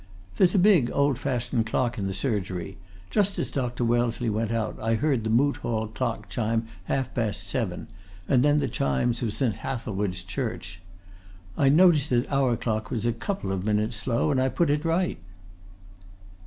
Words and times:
"There's 0.35 0.55
a 0.55 0.57
big, 0.57 0.89
old 0.91 1.19
fashioned 1.19 1.67
clock 1.67 1.99
in 1.99 2.07
the 2.07 2.13
surgery. 2.15 2.77
Just 3.11 3.37
as 3.37 3.51
Dr. 3.51 3.83
Wellesley 3.83 4.31
went 4.31 4.49
out 4.49 4.79
I 4.79 4.95
heard 4.95 5.23
the 5.23 5.29
Moot 5.29 5.57
Hall 5.57 5.85
clock 5.87 6.27
chime 6.27 6.65
half 6.85 7.13
past 7.13 7.47
seven, 7.47 7.87
and 8.27 8.41
then 8.43 8.57
the 8.59 8.67
chimes 8.67 9.21
of 9.21 9.31
St. 9.31 9.57
Hathelswide's 9.57 10.23
Church. 10.23 10.81
I 11.55 11.69
noticed 11.69 12.09
that 12.09 12.27
our 12.31 12.57
clock 12.57 12.89
was 12.89 13.05
a 13.05 13.13
couple 13.13 13.51
of 13.51 13.63
minutes 13.63 13.95
slow, 13.95 14.31
and 14.31 14.41
I 14.41 14.49
put 14.49 14.71
it 14.71 14.83
right." 14.83 15.19